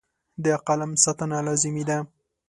[0.43, 1.97] د قلم ساتنه لازمي ده.